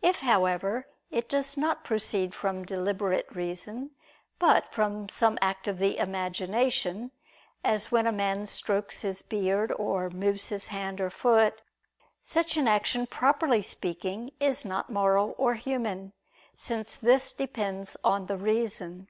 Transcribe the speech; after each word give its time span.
If, 0.00 0.20
however, 0.20 0.86
it 1.10 1.28
does 1.28 1.58
not 1.58 1.84
proceed 1.84 2.32
from 2.34 2.64
deliberate 2.64 3.26
reason, 3.36 3.90
but 4.38 4.72
from 4.72 5.10
some 5.10 5.36
act 5.42 5.68
of 5.68 5.76
the 5.76 5.98
imagination, 5.98 7.10
as 7.62 7.92
when 7.92 8.06
a 8.06 8.10
man 8.10 8.46
strokes 8.46 9.02
his 9.02 9.20
beard, 9.20 9.70
or 9.72 10.08
moves 10.08 10.48
his 10.48 10.68
hand 10.68 10.98
or 10.98 11.10
foot; 11.10 11.60
such 12.22 12.56
an 12.56 12.68
action, 12.68 13.06
properly 13.06 13.60
speaking, 13.60 14.30
is 14.40 14.64
not 14.64 14.88
moral 14.88 15.34
or 15.36 15.56
human; 15.56 16.14
since 16.54 16.96
this 16.96 17.30
depends 17.30 17.98
on 18.02 18.28
the 18.28 18.38
reason. 18.38 19.08